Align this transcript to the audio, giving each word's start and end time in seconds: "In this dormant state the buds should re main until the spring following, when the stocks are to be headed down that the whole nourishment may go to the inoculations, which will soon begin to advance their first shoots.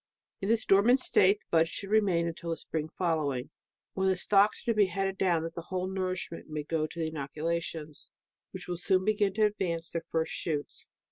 "In 0.41 0.49
this 0.49 0.65
dormant 0.65 0.99
state 0.99 1.41
the 1.41 1.45
buds 1.51 1.69
should 1.69 1.91
re 1.91 2.01
main 2.01 2.25
until 2.27 2.49
the 2.49 2.57
spring 2.57 2.89
following, 2.89 3.51
when 3.93 4.07
the 4.09 4.15
stocks 4.17 4.63
are 4.63 4.71
to 4.71 4.73
be 4.73 4.87
headed 4.87 5.15
down 5.15 5.43
that 5.43 5.53
the 5.53 5.67
whole 5.69 5.85
nourishment 5.85 6.49
may 6.49 6.63
go 6.63 6.87
to 6.87 6.99
the 6.99 7.05
inoculations, 7.09 8.09
which 8.49 8.67
will 8.67 8.77
soon 8.77 9.05
begin 9.05 9.31
to 9.35 9.45
advance 9.45 9.91
their 9.91 10.01
first 10.09 10.31
shoots. 10.31 10.87